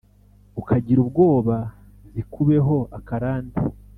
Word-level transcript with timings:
ukagira 0.59 0.99
ubwoba, 1.01 1.55
zikubeho 2.11 2.77
akarande. 2.97 3.57